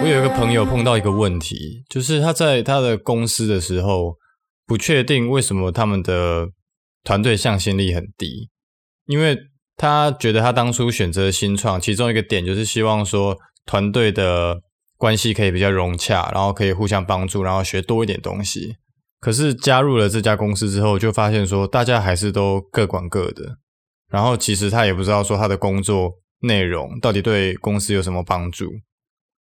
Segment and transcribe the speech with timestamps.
[0.00, 4.16] 我有一个朋友碰到一个问题，就是他在他的公司的时候，
[4.66, 6.48] 不确定为什么他们的
[7.04, 8.48] 团队向心力很低，
[9.06, 9.36] 因为
[9.76, 14.60] 他觉得他当初选择新创，其中一个点就是希望说团队的
[14.96, 18.76] 关系可以比较融洽，然后可以互相帮助，然后学多一点东西。
[19.20, 23.58] 可是加入了这家公司之后，就发现说大家还是都各管各的，
[24.10, 28.70] 然后其实他也不知道说他的工作内容到底对公司有什么帮助。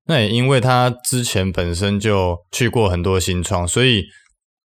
[0.06, 4.04] 那也因为他之前本身就去过很多新创，所以。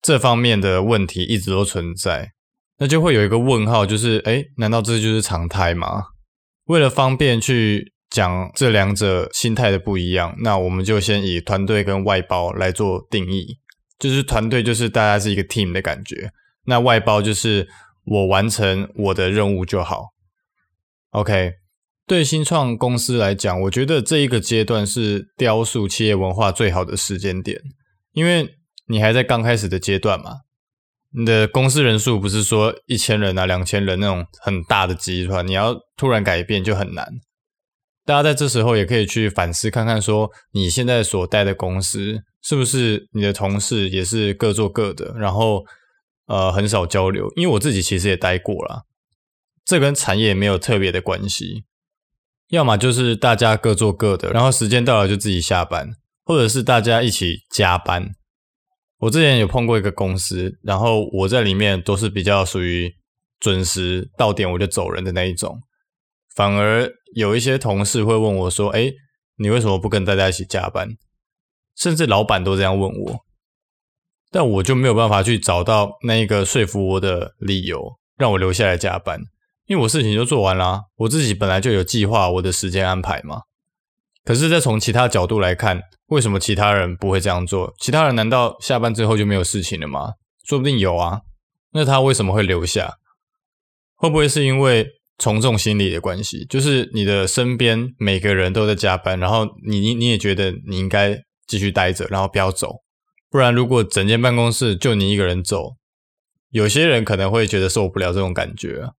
[0.05, 2.33] 这方面的问题一直都存在，
[2.81, 6.03] 那就会有一个问号，就是诶，难道这就是常态吗？
[6.65, 13.59] 为了方便去讲这两者心态的不一样，那我们就先以团队跟外包来做定义。
[14.03, 16.33] 就是团队就是大家是一个 team 的感觉，
[16.67, 17.69] 那外包就是
[18.05, 20.09] 我完成我的任务就好。
[21.11, 21.53] OK，
[22.07, 27.61] 对新创公司来讲，我觉得这一个阶段是雕塑企业文化最好的时间点，
[28.13, 28.57] 因为。
[28.89, 30.41] 你还在刚开始的阶段嘛？
[31.17, 37.07] 你的公司人数不是说一千人啊、两千人那种很大的集团，你要突然改变就很难。
[38.05, 45.65] 大家在这时候也可以去反思看看，说你现在所待的公司是不是你的同事也是各做各的，然后
[46.27, 47.33] 呃很少交流。
[47.37, 48.83] 因为我自己其实也待过啦，
[49.65, 51.65] 这跟产业没有特别的关系。
[52.49, 55.91] 要么就是大家各做各的，然后时间到了就自己下班，
[56.25, 58.11] 或者是大家一起加班。
[58.99, 62.93] 我之前有碰过一个公司，然后我在里面都是比较属于
[63.41, 65.61] 准时到点我就走人的那一种，
[66.35, 68.91] 反而有一些同事会问我说：“哎，
[69.37, 70.97] 你为什么不跟大家一起加班？”
[71.77, 73.25] 甚至老板都这样问我，
[74.31, 79.21] 但我就没有办法去找到那一个说服我的理由，让我留下来加班，
[79.67, 83.43] 因为我事情就做完啦，我自己本来就有计划我的时间安排嘛。
[84.25, 87.75] 可是再从其他角度来看，为什么其他人不会这样做？
[87.81, 90.13] 其他人难道下班之后就没有事情了吗？
[90.45, 91.23] 说不定有啊。
[91.73, 92.99] 那他为什么会留下？
[93.97, 94.87] 会不会是因为
[95.23, 96.45] 从众心理的关系？
[96.47, 101.17] 就是你的身边每个人都在加班，然后你你你也觉得你应该
[101.47, 102.79] 继续待着，然后不要走。
[103.31, 105.77] 不然如果整间办公室就你一个人走，
[106.51, 108.91] 有些人可能会觉得受不了这种感觉。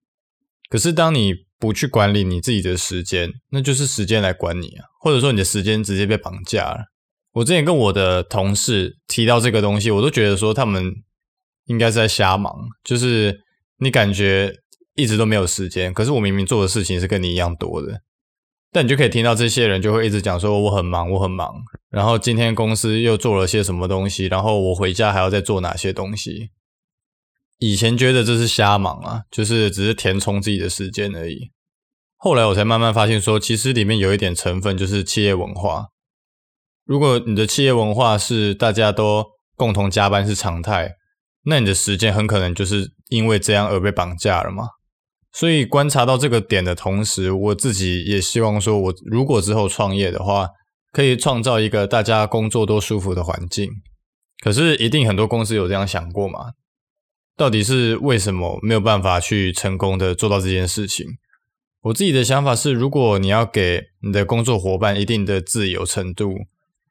[0.71, 6.85] 可是当你不去管理你自己的时间，那就是时间来管你啊，或者说你的时间直接被绑架了。
[7.33, 10.95] 我之前跟我的同事提到这个东西，我都觉得说他们
[11.65, 13.41] 应该是在瞎忙，就是
[13.79, 14.55] 你感觉
[14.95, 18.03] 一直都没有时间，可是我明明做的事情是跟你一样多的，
[18.71, 21.55] 但你就可以听到这些人就会一直讲说我很忙，我很忙，
[21.91, 26.51] 然后今天公司又做了些什么东西，然后我回家还要再做哪些东西。
[27.59, 31.53] 以前觉得这是瞎忙啊，就是只是填充自己的时间而已。
[32.17, 35.87] 后来我才慢慢发现说，其实里面有一点成分就是企业文化。
[36.85, 39.25] 如果你的企业文化是大家都
[39.57, 40.97] 共同加班是常态，
[41.45, 44.65] 那你的时间很可能就是因为这样而被绑架了嘛。
[45.33, 50.49] 所以观察到这个点的同时，我自己也希望说，我如果之后创业的话，
[50.93, 53.71] 可以创造一个大家工作都舒服的环境。
[54.43, 56.53] 可是一定很多公司有这样想过嘛？
[57.35, 61.07] 到底是为什么没有办法去成功的做到这件事情？
[61.85, 66.35] 我自己的想法是，如果你要给你的工作伙伴一定的自由程度，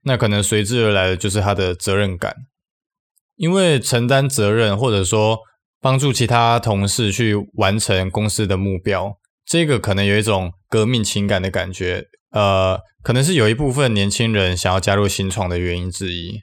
[0.03, 2.35] 那可能随之而来的就是他的责任感。
[3.35, 5.39] 因为承担责任，或者说
[5.81, 12.05] 帮助其他同事去完成公司的目标，这个可能有一种革命情感的感觉。
[12.31, 16.41] 呃，可能是有一部分年轻人想要加入新创的原因之一，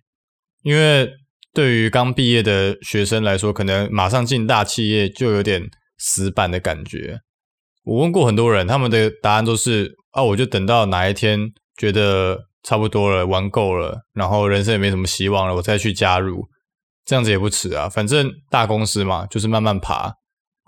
[0.62, 1.08] 因为。
[1.54, 5.62] 对于刚毕业的学生来说，可能马上进大企业就有点
[5.96, 7.18] 死板的感觉。
[7.84, 16.46] 我问过很多人，他们的答案都是：啊，我就等到哪一天觉得差不多了，玩够了，然后人生也没什么希望了，我再去加入，
[17.08, 17.88] 这样子也不迟啊。
[17.88, 20.12] 反正大公司嘛，就是慢慢爬。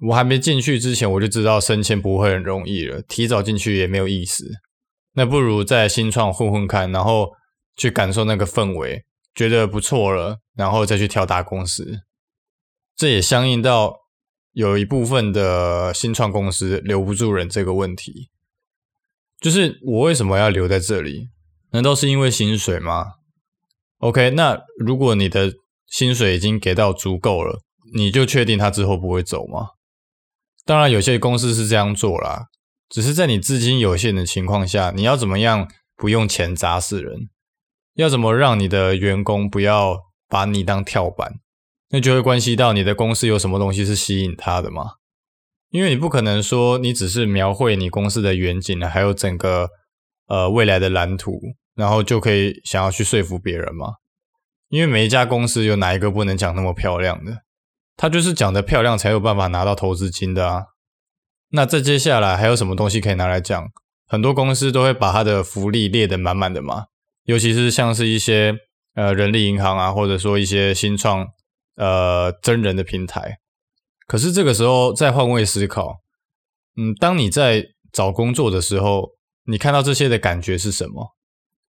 [0.08, 4.46] 我还没进去之前，我就知道升迁不会很容易了，提早进去也没有意思。
[5.12, 7.28] 那不如在新创混混看，然后
[7.76, 9.04] 去感受那个氛围。
[9.32, 12.00] 觉得不错了，然后再去挑大公司，
[12.96, 13.94] 这也相应到
[14.52, 18.28] 有一部分的新创公司留不住人这个问题。
[19.38, 21.28] 就是我为什么要留在这里？
[21.70, 23.06] 难道是因为薪水吗
[23.98, 25.52] ？OK，那如果你的
[25.90, 27.60] 薪水已经给到足够了，
[27.92, 29.70] 你就确定他之后不会走吗？
[30.64, 32.46] 当然，有些公司是这样做啦，
[32.88, 37.28] 只是在你资金有限的情况下，你要怎么样不用钱砸死人？
[37.94, 39.98] 要怎么让你的员工不要
[40.28, 41.40] 把你当跳板？
[41.90, 44.92] 那就会关系到你的公司有什么东西是吸引他的嘛。
[45.70, 49.68] 因为你不可能说你只是描绘你公司的远景，还有整个
[50.28, 51.40] 呃未来的蓝图，
[51.74, 53.94] 然后就可以想要去说服别人嘛。
[54.70, 57.42] 因为每一家公司有哪一个不能讲那么漂亮的？
[57.96, 60.62] 他就是讲得漂亮才有办法拿到投资金的啊。
[61.50, 63.68] 那再接下来还有什么东西可以拿来讲？
[64.06, 66.86] 很多公司都会把它的福利列得满满的嘛，
[67.24, 68.56] 尤其是像是一些
[68.94, 71.26] 呃人力银行啊，或者说一些新创
[71.76, 73.38] 呃真人的平台。
[74.06, 76.00] 可是这个时候再换位思考，
[76.76, 79.10] 嗯，当你在找工作的时候，
[79.44, 81.16] 你看到这些的感觉是什么？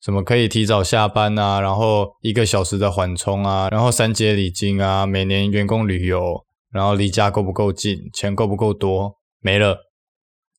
[0.00, 9.78] 什么可以提早下班啊，然后一个小时的缓冲啊，然后三节礼金啊，每年员工旅游，然后离家够不够近，钱够不够多，没了。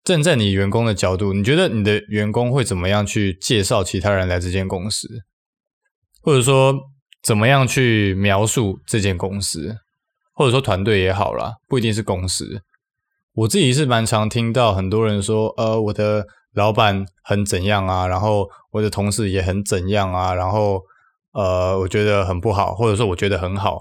[0.03, 5.07] 站在你员工的角度，你觉得你的员工会怎么样去介绍其他人来这间公司，
[6.21, 6.73] 或者说
[7.21, 9.77] 怎么样去描述这间公司？
[10.33, 12.61] 或者说团队也好啦，不一定是公司。
[13.33, 16.27] 我自己是蛮常听到很多人说，呃，我的
[16.57, 20.81] 老板很怎样啊，然后我的同事也很怎样啊，然后
[21.33, 23.79] 呃，我觉得很不好，或者说我觉得很好，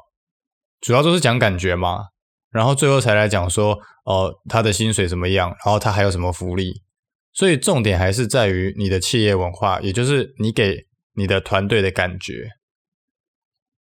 [0.83, 2.09] 主要都是讲感觉嘛。
[2.51, 6.83] 然后最后才来讲说，哦、他的薪水怎么样，然后他还有什么福利。
[7.33, 12.51] 所以重点还是在于你的企业文化，也就是你给你的团队的感觉。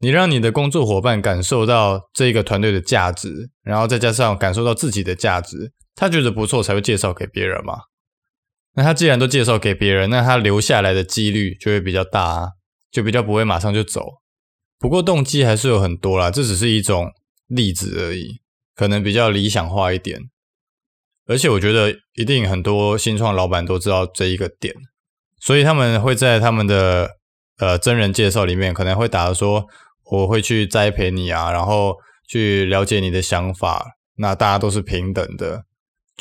[0.01, 7.79] 你让你的工作伙伴感受到这个团队的价值，然后再加上感受到自己的价值，他觉得不错才会介绍给别人嘛。
[8.75, 12.49] 那他既然都介绍给别人，那他留下来的几率就会比较大啊，
[12.91, 14.07] 就比较不会马上就走。
[14.79, 17.11] 不过动机还是有很多啦，这只是一种
[17.47, 18.41] 例子而已，
[18.75, 20.21] 可能比较理想化一点。
[21.27, 24.75] 而且我觉得一定很多新创老板都知道这一个点，
[25.41, 27.11] 所以他们会在他们的
[27.59, 29.67] 呃真人介绍里面可能会打的说。
[30.05, 31.97] 我会去栽培你啊，然后
[32.29, 33.97] 去了解你的想法。
[34.17, 35.65] 那大家都是平等的，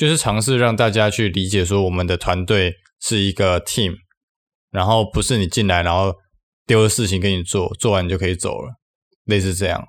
[0.02, 3.94] 就是尝试让大家去理解说，我们的团队是一个 team，
[4.72, 6.16] 然后不是你进来然后
[6.66, 8.80] 丢了事情给你做，做完你就可以走了，
[9.26, 9.86] 类似这样。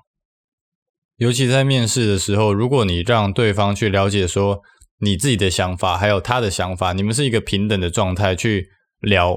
[1.16, 4.62] 尤其在面试的时候，如果你让对方去了解说
[5.00, 8.68] 你自己的想法，还有他的想法，你们是一个平等的状态去
[9.00, 9.36] 聊，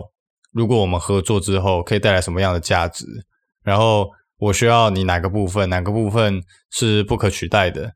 [0.51, 3.03] 如果我们合作之后可以带来什么样的价值，
[3.63, 4.11] 然后。
[4.39, 7.93] 我需要你哪个部分，哪个部分是不可取代的？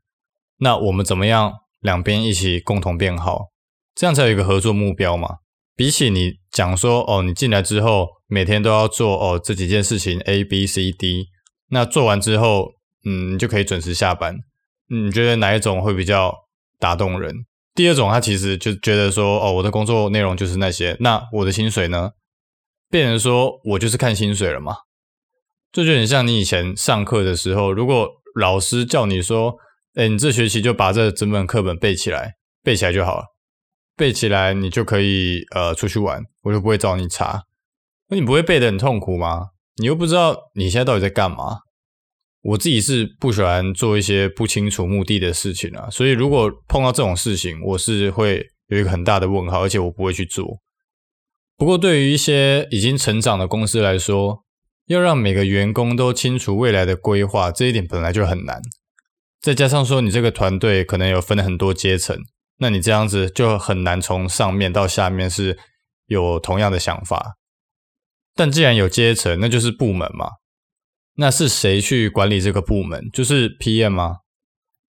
[0.56, 1.52] 那我们怎么样
[1.82, 3.50] 两边一起共同变好？
[3.94, 5.36] 这样才有一个合作目标嘛。
[5.76, 11.26] 比起你讲说哦，你进来之后每天都要做哦这几件事情 A B C D，
[11.68, 12.72] 那做完之后，
[13.04, 14.36] 嗯，你就可以准时下班。
[14.88, 16.34] 你觉得哪一种会比较
[16.78, 17.34] 打动人？
[17.74, 22.12] 第二种，他其实就觉得说哦，我的工作内容就是那些，那我的薪水呢？
[22.90, 24.76] 变成说我就是看薪水了嘛。
[25.72, 29.56] 这就很像你以前上课的时候，如果老师叫你说
[29.94, 33.24] ：“哎，你这学期就把这整本课本背起来，背起来就好了，
[33.96, 37.42] 背起来你就可以呃出去玩，我就不会找你查。”
[38.08, 39.48] 那你不会背得很痛苦吗？
[39.76, 41.60] 你又不知道你现在到底在干嘛。
[42.42, 50.58] 我自己是不喜欢做一些不清楚目的的事情啊，所以如果碰到这种事情，我是会有一个很大的问号，而且我不会去做。
[51.56, 54.42] 不过对于一些已经成长的公司来说，
[54.86, 58.60] 要让每个员工都清楚未来的规划，这一点本来就很难。
[59.42, 62.16] 再加上说，你这个团队可能有分很多阶层，
[62.58, 65.58] 那你这样子就很难从上面到下面是
[66.06, 67.34] 有同样的想法。
[68.36, 70.30] 但既然有阶层，那就是部门嘛。
[71.16, 73.10] 那是谁去管理这个部门？
[73.12, 74.18] 就是 PM 吗？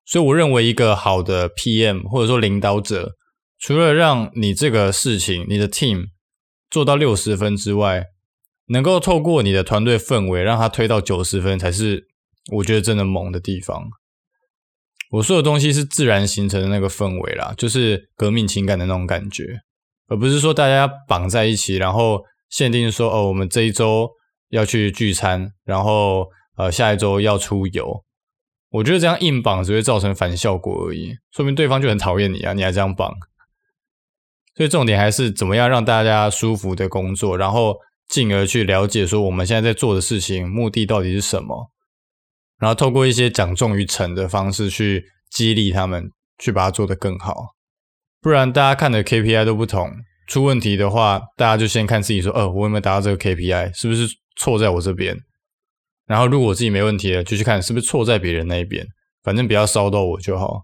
[0.05, 3.15] 所以我认为一个好的 PM 或者说领导者，
[3.59, 6.09] 除了让你这个事情、你的 team
[6.69, 8.05] 做到六十分之外，
[8.67, 12.07] 能够透过你的团队氛围让他推到九十分，才是
[12.53, 13.89] 我觉得真的猛的地方。
[15.13, 19.61] 我说的东西是自然形成的那个氛围啦，就是革命情感的那种感觉，
[20.07, 24.09] 而不是说大家绑在一起，然后限定说哦，我们这一周
[24.49, 26.27] 要去聚餐，然后
[26.57, 28.03] 呃下一周要出游。
[28.71, 33.13] 我觉得这样硬绑只会造成反效果而已，说明对方就很讨厌你啊，你还这样绑。
[34.55, 37.77] 所以重点还是怎么样让大家舒服的工作，然后。
[38.09, 41.71] 进而去了解说我们现在在做的事情目的到底是什么，
[42.63, 47.35] 然后透过一些讲重于诚的方式去激励他们去把它做得更好。
[48.21, 49.91] 不然大家看的 KPI 都不同，
[50.29, 55.17] 出问题的话，大家就先看自己说，呃，我有没有达到这个 KPI，是不是错在我这边？
[56.05, 58.87] 然后如果自己没问题了，就去看是不是错在别人那一边，
[59.23, 60.61] 反正不要烧到我就好。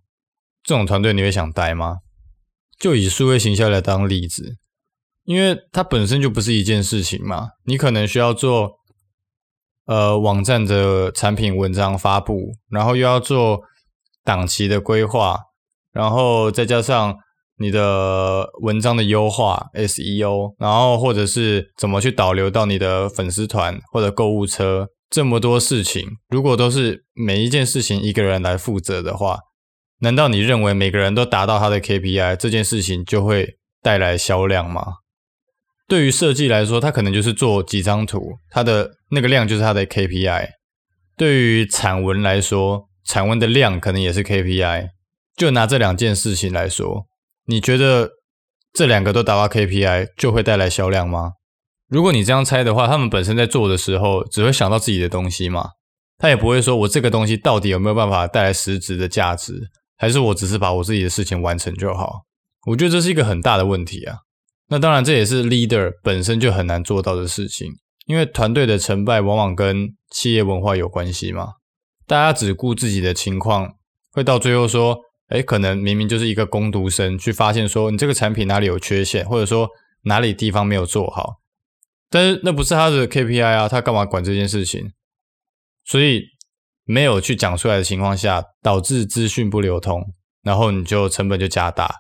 [0.63, 1.97] 这种团队你会想待吗？
[2.79, 4.55] 就以数位行销来当例子。
[5.25, 8.78] 因为它本身就不是一件事情嘛，你可能需要做
[9.89, 13.61] 呃网站的产品文章发布，然后又要做
[14.23, 15.39] 档期的规划，
[15.91, 17.17] 然后再加上
[17.57, 29.39] 你的文章的优化 SEO，然后或者是怎么去导流到你的粉丝团或者购物车，这么多事情，如果都是每一件事情一个人来负责的话，
[30.01, 34.83] 难道你认为每个人都达到他的 KPI，这件事情就会带来销量吗？
[35.89, 40.47] 对于设计来说，他可能就是做几张图，他的那个量就是他的 KPI。
[41.17, 44.89] 对于产文来说，产文的量可能也是 KPI。
[45.35, 47.07] 就拿这两件事情来说，
[47.47, 48.11] 你觉得
[48.71, 51.31] 这两个都达到 KPI 就会带来销量吗？
[51.89, 55.69] 如果你这样猜的话，他们本身在做的时候只会想到自己的东西嘛，
[56.19, 59.69] 他也不会说我这个东西到底有没有办法带来实质的价值。
[59.97, 62.21] 还是我只是把我自己的事情完成就好？
[62.67, 64.19] 我觉得这是一个很大的问题啊。
[64.69, 67.71] 那当然，这也是 leader 本身就很难做到的事情，
[68.05, 71.53] 因为团队的成败往往跟企业文化有关系嘛。
[72.07, 73.73] 大家只顾自己的情况，
[74.11, 74.97] 会到最后说，
[75.29, 79.69] 诶，可能明明就是一个工读生去发现说，你这个产品哪里有缺陷，或者说
[80.03, 81.41] 哪里地方没有做好，
[82.09, 84.91] 但是那不是他的 KPI 啊，他干嘛管这件事情？
[85.85, 86.23] 所以。
[86.91, 90.01] 没有去讲出来的情况下，导致资讯不流通，
[90.41, 91.97] 然后你就成本就加大。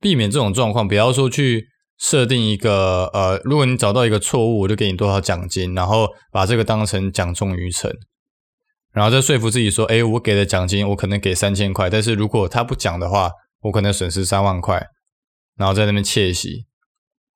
[0.00, 1.66] 避免这种状况，不要说去
[1.98, 7.92] 设定一个呃，如果你找到一个错误，我就给你多少奖金，然后把这个当成奖重于成，
[8.92, 13.30] 然后再说服自己说，诶，我给的奖金我可能给三千块，但是如果他不讲的话，
[13.60, 14.82] 我可能损失三万块，
[15.56, 16.64] 然后在那边窃喜。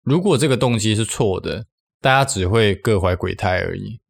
[0.02, 1.66] 如果这个动机是错的，
[2.00, 4.00] 大家只会各怀鬼胎而已。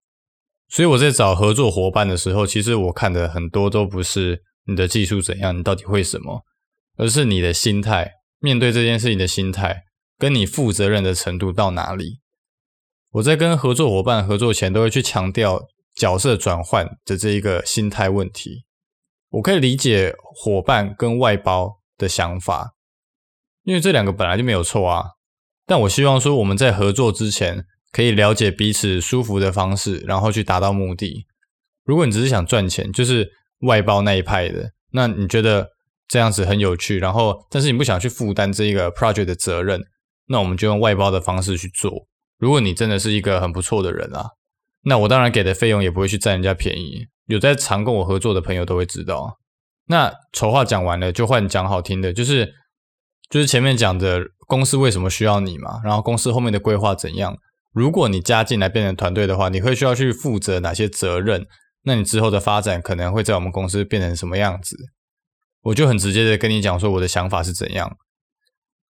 [0.69, 6.43] 所以我在找合作伙伴的时候，其实我看的很多都不是你的技术怎样，你到底会什么，
[6.97, 8.11] 而是你的心态，
[8.45, 9.85] 面对这件事情的心态，
[10.19, 12.21] 跟你负责任的程度到哪里。
[13.13, 15.63] 我在跟合作伙伴合作前，都会去强调
[15.97, 18.67] 角色转换的这一个心态问题。
[19.31, 22.75] 我可以理解伙伴跟外包的想法，
[23.63, 25.05] 因为这两个本来就没有错啊。
[25.65, 31.25] 但我希望说，我们在合作之前，可以了解彼此舒服的方式，然后去达到目的。
[31.83, 35.71] 如果你只是想赚钱，就是外包那一派的，那你觉得
[36.09, 39.81] 这样子很有趣，然后但是你不想去负担这一个 project 的责任，
[40.29, 42.07] 那我们就用外包的方式去做。
[42.39, 44.31] 如果你真的是一个很不错的人啊，
[44.83, 47.07] 那我当然给的费用也不会去占人家便宜。
[47.27, 49.39] 有在常跟我合作的朋友都会知道。
[49.87, 52.53] 那丑话讲完了，就换讲好听的，就是
[53.31, 57.37] 就是前面讲的公司为什么需要你嘛，然后公司后面的规划怎样。
[57.73, 61.47] 如果你加进来变成团队的话，你会需要去负责哪些责任？
[61.85, 64.77] 那你之后的发展可能会在我们公司变成什么样子？
[65.65, 67.97] 我就很直接的跟你讲说我的想法是怎样。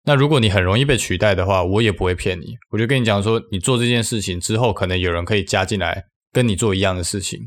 [0.03, 7.39] 那如果你很容易被取代的话，我也不会骗你，我就跟你讲说，你做这件事情之后，可能有人可以加进来跟你做一样的事情，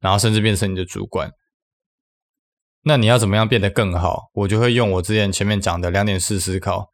[0.00, 1.30] 然后甚至变成你的主管。
[2.84, 4.30] 那你要怎么样变得更好？
[4.34, 6.92] 我就会用我之前前面讲的两点式思考。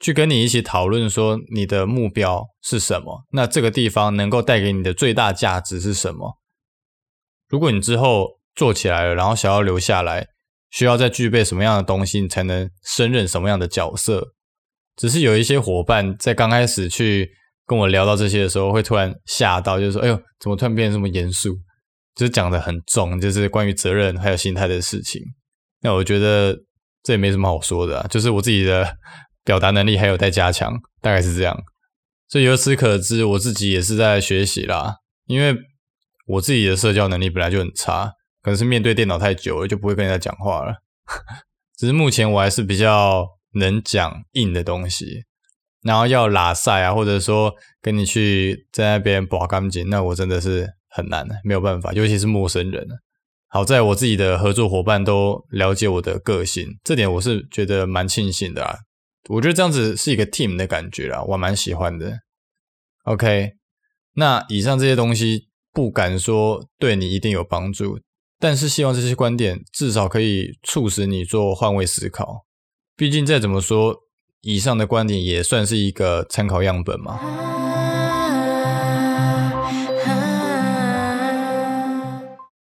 [0.00, 3.26] 去跟你一起讨论说你的目标是什么？
[3.32, 6.38] 那这个地方能够带给你的最大价值是什么？
[7.48, 10.28] 如果你之后做起来了，然后想要留下来，
[10.70, 14.28] 需要再具备什么样的东西，才能胜任什么样的角色？
[14.96, 17.30] 只是有一些伙伴在刚开始去
[17.66, 21.54] 跟我聊到这些的时候，会突然吓到，就是说：“哎呦，怎么突然变得这么严肃？”
[22.14, 25.22] 就是讲得很重，就是关于责任还有心态的事情。
[25.82, 26.56] 那我觉得
[27.02, 28.96] 这也没什么好说的，就是我自己的。
[29.42, 31.58] 表达能力还有待加强，大概是这样。
[32.28, 34.96] 所以由此可知，我自己也是在学习啦。
[35.24, 35.56] 因为
[36.26, 40.82] 我自己的社交能力本来就很差，可能是面对电脑太久了，就不会跟人家讲话了。
[41.76, 45.24] 只是目前我还是比较能讲硬的东西，
[45.82, 52.86] 然后要拉赛啊，或者说跟你去在那边拔干净，那我真的是很难，没有办法，尤其是陌生人。
[53.48, 58.76] 好在我自己的合作伙伴都了解我的个性，这点我是觉得蛮庆幸的啊。
[59.28, 62.20] 我觉得这样子是一个 team 的感觉啦，我蛮喜欢的。
[63.04, 63.54] OK，
[64.14, 67.98] 那以上这些东西不敢说对你一定有帮助，
[68.40, 72.46] 但是希望这些观点至少可以促使你做换位思考。
[72.96, 73.94] 毕竟再怎么说，
[74.40, 77.20] 以上的观点也算是一个参考样本嘛。